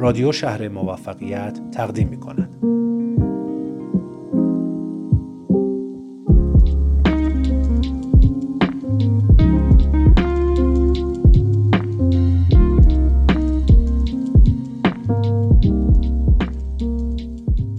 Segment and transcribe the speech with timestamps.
[0.00, 2.54] رادیو شهر موفقیت تقدیم می کند.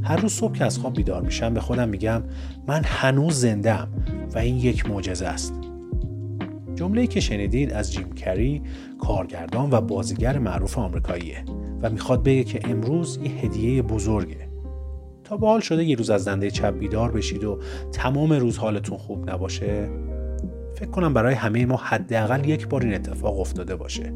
[0.03, 2.23] هر روز صبح که از خواب بیدار میشم به خودم میگم
[2.67, 3.77] من هنوز زنده
[4.33, 5.53] و این یک معجزه است.
[6.75, 8.61] جمله‌ای که شنیدید از جیم کری
[8.99, 11.45] کارگردان و بازیگر معروف آمریکاییه
[11.81, 14.49] و می‌خواد بگه که امروز یه هدیه بزرگه.
[15.23, 17.59] تا به حال شده یه روز از دنده چپ بیدار بشید و
[17.91, 19.89] تمام روز حالتون خوب نباشه.
[20.75, 24.13] فکر کنم برای همه ما حداقل یک بار این اتفاق افتاده باشه.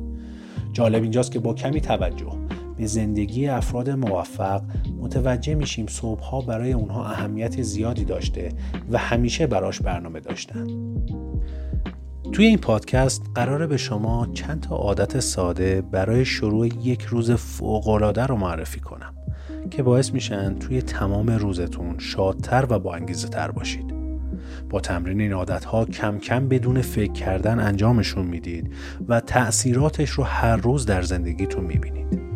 [0.73, 2.31] جالب اینجاست که با کمی توجه
[2.77, 4.61] به زندگی افراد موفق
[4.99, 8.49] متوجه میشیم صبحها برای اونها اهمیت زیادی داشته
[8.91, 10.67] و همیشه براش برنامه داشتن.
[12.31, 18.25] توی این پادکست قراره به شما چند تا عادت ساده برای شروع یک روز فوقالعاده
[18.25, 19.13] رو معرفی کنم
[19.71, 23.93] که باعث میشن توی تمام روزتون شادتر و با انگیزه تر باشید.
[24.69, 28.73] با تمرین این عادت ها کم کم بدون فکر کردن انجامشون می‌دید
[29.07, 32.32] و تأثیراتش رو هر روز در زندگیتون می‌بینید.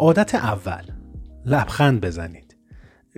[0.00, 0.82] عادت اول.
[1.46, 2.56] لبخند بزنید.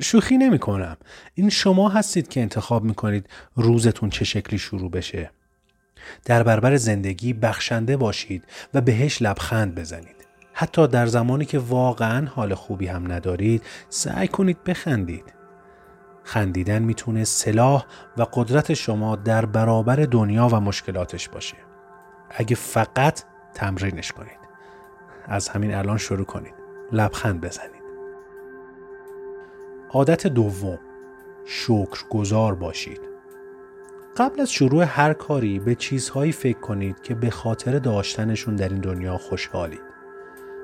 [0.01, 0.97] شوخی نمی کنم.
[1.35, 5.31] این شما هستید که انتخاب می کنید روزتون چه شکلی شروع بشه.
[6.25, 10.27] در برابر زندگی بخشنده باشید و بهش لبخند بزنید.
[10.53, 15.35] حتی در زمانی که واقعا حال خوبی هم ندارید سعی کنید بخندید.
[16.25, 17.87] خندیدن می‌تونه سلاح
[18.17, 21.57] و قدرت شما در برابر دنیا و مشکلاتش باشه.
[22.31, 23.23] اگه فقط
[23.55, 24.43] تمرینش کنید.
[25.27, 26.62] از همین الان شروع کنید.
[26.93, 27.83] لبخند بزنید.
[29.91, 30.79] عادت دوم
[31.45, 33.01] شکر گذار باشید.
[34.17, 38.81] قبل از شروع هر کاری به چیزهایی فکر کنید که به خاطر داشتنشون در این
[38.81, 39.81] دنیا خوشحالید.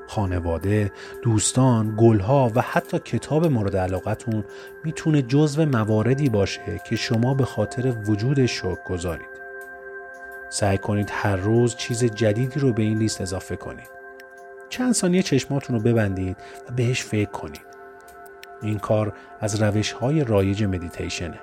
[0.06, 4.44] خانواده، دوستان، گلها و حتی کتاب مورد علاقتون
[4.84, 9.38] می‌تونه جزو مواردی باشه که شما به خاطر وجود شکر گذارید.
[10.48, 13.97] سعی کنید هر روز چیز جدیدی رو به این لیست اضافه کنید.
[14.68, 16.36] چند ثانیه چشماتون رو ببندید
[16.68, 17.66] و بهش فکر کنید.
[18.62, 21.40] این کار از روش های رایج مدیتیشنه.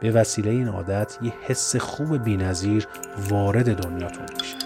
[0.00, 2.86] به وسیله این عادت یه حس خوب بینظیر
[3.30, 4.56] وارد دنیاتون میشه.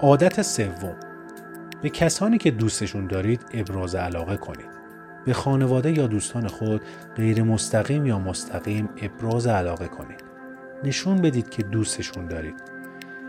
[0.00, 0.96] عادت سوم
[1.82, 4.77] به کسانی که دوستشون دارید ابراز علاقه کنید.
[5.28, 6.82] به خانواده یا دوستان خود
[7.16, 10.24] غیر مستقیم یا مستقیم ابراز علاقه کنید.
[10.84, 12.54] نشون بدید که دوستشون دارید.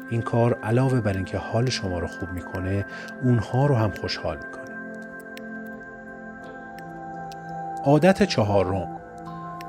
[0.10, 2.86] این کار علاوه بر اینکه حال شما رو خوب می‌کنه
[3.24, 4.76] اونها رو هم خوشحال می‌کنه.
[7.84, 8.88] عادت چهارم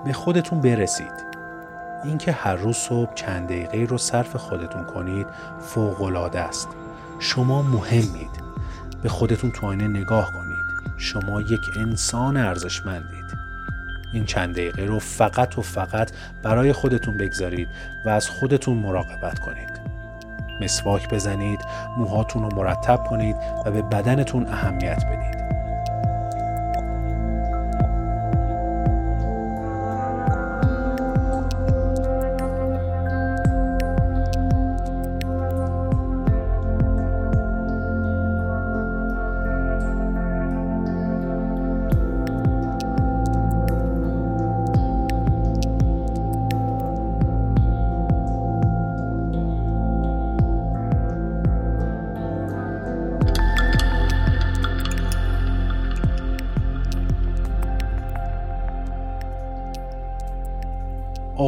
[0.04, 1.26] به خودتون برسید.
[2.04, 5.26] اینکه هر روز صبح چند دقیقه رو صرف خودتون کنید
[5.60, 6.02] فوق
[6.34, 6.68] است.
[7.18, 8.40] شما مهمید.
[9.02, 10.59] به خودتون تو آینه نگاه کنید.
[11.00, 13.24] شما یک انسان ارزشمندید.
[14.12, 16.10] این چند دقیقه رو فقط و فقط
[16.42, 17.68] برای خودتون بگذارید
[18.06, 19.80] و از خودتون مراقبت کنید.
[20.60, 21.60] مسواک بزنید
[21.98, 25.39] موهاتون رو مرتب کنید و به بدنتون اهمیت بدید.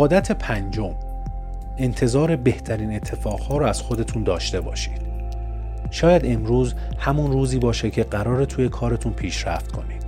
[0.03, 0.95] عادت پنجم
[1.79, 5.03] انتظار بهترین اتفاقها رو از خودتون داشته باشید.
[5.91, 10.03] شاید امروز همون روزی باشه که قرار توی کارتون پیشرفت کنید.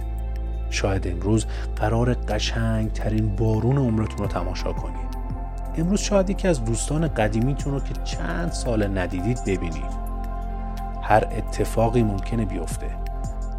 [0.71, 1.47] شاید امروز
[1.77, 5.17] قرار قشنگ ترین بارون عمرتون رو تماشا کنید.
[5.79, 10.05] امروز شاید یکی از دوستان قدیمیتون رو که چند سال ندیدید ببینید.
[11.03, 12.91] هر اتفاقی ممکنه بیفته.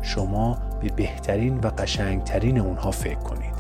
[0.02, 3.55] شما به بهترین و قشنگترین اونها فکر کنید.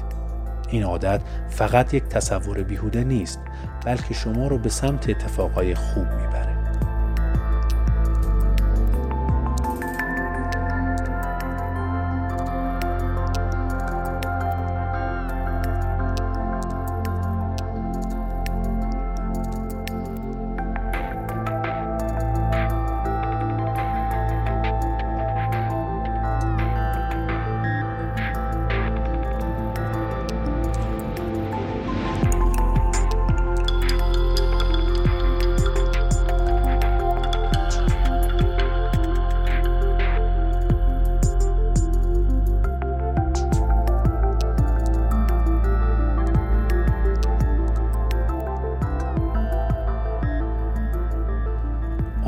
[0.69, 3.39] این عادت فقط یک تصور بیهوده نیست
[3.85, 6.54] بلکه شما رو به سمت اتفاقای خوب می‌بره.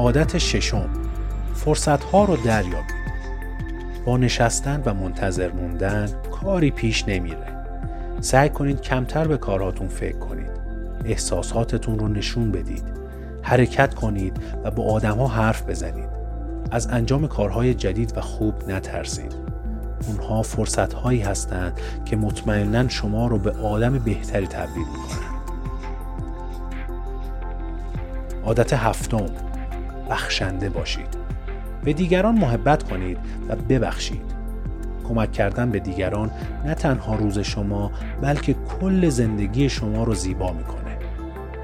[0.08, 0.90] عادت ششم
[1.54, 2.96] فرصت ها رو دریابید
[4.06, 7.66] با نشستن و منتظر موندن کاری پیش نمیره.
[8.22, 10.50] سعی کنید کمتر به کارهاتون فکر کنید.
[11.06, 12.84] احساساتتون رو نشون بدید.
[13.42, 16.10] حرکت کنید و با آدمها حرف بزنید.
[16.72, 19.36] از انجام کارهای جدید و خوب نترسید.
[20.08, 25.38] اونها فرصت هایی هستند که مطمئنا شما رو به آدم بهتری تبدیل می‌کنن.
[28.46, 29.26] عادت هفتم.
[30.10, 31.18] بخشنده باشید.
[31.84, 33.18] به دیگران محبت کنید
[33.50, 34.38] و ببخشید.
[35.08, 36.32] کمک کردن به دیگران
[36.66, 40.98] نه تنها روز شما بلکه کل زندگی شما رو زیبا می‌کنه.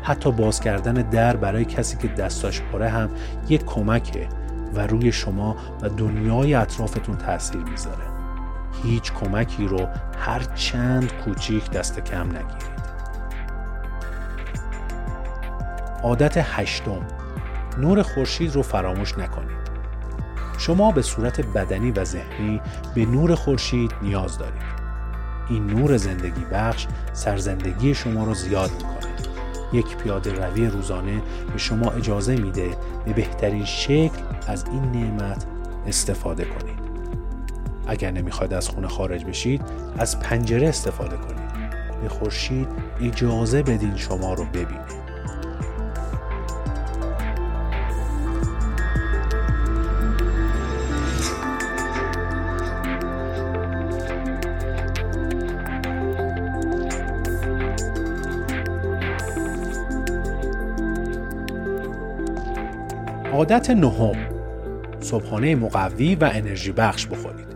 [0.03, 3.09] حتی باز کردن در برای کسی که دستاش پره هم
[3.49, 4.27] یک کمکه
[4.73, 8.03] و روی شما و دنیای اطرافتون تاثیر می‌ذاره.
[8.83, 9.87] هیچ کمکی رو
[10.19, 12.83] هر چند کوچیک دست کم نگیرید.
[16.03, 17.01] عادت هشتم.
[17.77, 19.63] نور خورشید رو فراموش نکنید.
[20.57, 22.61] شما به صورت بدنی و ذهنی
[22.95, 24.83] به نور خورشید نیاز دارید.
[25.49, 29.13] این نور زندگی بخش سرزندگی شما رو زیاد می‌کنه.
[29.73, 31.21] یک پیاده روی روزانه
[31.53, 32.69] به شما اجازه میده
[33.05, 35.45] به بهترین شکل از این نعمت
[35.87, 36.79] استفاده کنید.
[37.87, 39.61] اگر نمی‌خواید از خونه خارج بشید
[39.97, 41.43] از پنجره استفاده کنید.
[42.01, 42.67] به خورشید
[43.01, 44.92] اجازه بدین شما رو ببینید.
[63.33, 64.15] عادت نهم
[64.99, 67.47] صبحانه مقوی و انرژی بخش بخورید.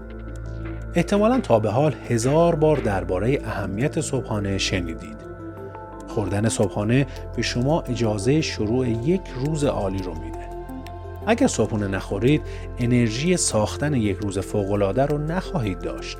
[0.96, 5.18] احتمالا تا به حال هزار بار درباره اهمیت صبحانه شنیدید.
[6.08, 10.50] خوردن صبحانه به شما اجازه شروع یک روز عالی رو میده.
[11.28, 12.42] اگر صبحانه نخورید،
[12.80, 16.18] انرژی ساختن یک روز فوق‌العاده رو نخواهید داشت.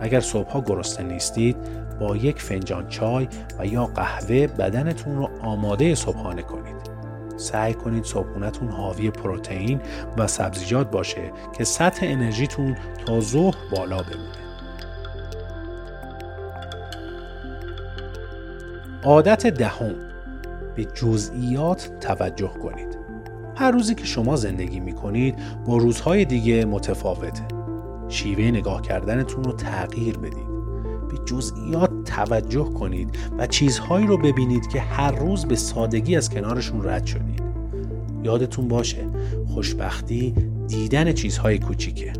[0.00, 1.56] اگر صبحها گرسنه نیستید،
[2.00, 3.28] با یک فنجان چای
[3.58, 6.91] و یا قهوه بدنتون رو آماده صبحانه کنید.
[7.42, 9.80] سعی کنید صبحونتون حاوی پروتئین
[10.18, 14.42] و سبزیجات باشه که سطح انرژیتون تا ظهر بالا بمونه.
[19.04, 19.94] عادت دهم
[20.76, 22.98] به جزئیات توجه کنید.
[23.56, 25.34] هر روزی که شما زندگی می کنید
[25.66, 27.42] با روزهای دیگه متفاوته.
[28.08, 30.52] شیوه نگاه کردنتون رو تغییر بدید.
[31.10, 36.88] به جزئیات توجه کنید و چیزهایی رو ببینید که هر روز به سادگی از کنارشون
[36.88, 37.31] رد شدید.
[38.24, 39.06] یادتون باشه
[39.46, 40.34] خوشبختی
[40.68, 42.12] دیدن چیزهای کوچیکه.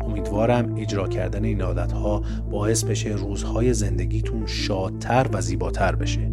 [0.00, 6.32] امیدوارم اجرا کردن این عادتها باعث بشه روزهای زندگیتون شادتر و زیباتر بشه.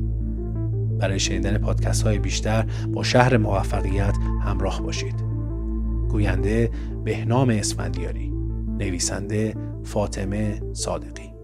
[0.99, 5.15] برای شنیدن پادکست های بیشتر با شهر موفقیت همراه باشید.
[6.09, 6.71] گوینده
[7.03, 8.33] بهنام اسفندیاری
[8.79, 11.38] نویسنده فاطمه صادقی